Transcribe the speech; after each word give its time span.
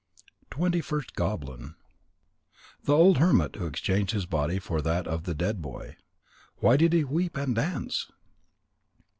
TWENTY 0.49 0.81
FIRST 0.81 1.13
GOBLIN 1.13 1.75
_The 2.87 2.93
Old 2.93 3.19
Hermit 3.19 3.57
who 3.57 3.67
exchanged 3.67 4.13
his 4.13 4.25
Body 4.25 4.57
for 4.57 4.81
that 4.81 5.05
of 5.05 5.25
the 5.25 5.35
Dead 5.35 5.61
Boy. 5.61 5.95
Why 6.57 6.75
did 6.75 6.91
he 6.91 7.03
weep 7.03 7.37
and 7.37 7.53
dance? 7.53 8.09